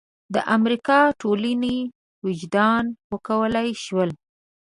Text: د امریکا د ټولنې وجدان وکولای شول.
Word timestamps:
د 0.33 0.35
امریکا 0.55 0.99
د 1.11 1.15
ټولنې 1.21 1.77
وجدان 2.25 2.83
وکولای 3.11 3.69
شول. 3.83 4.09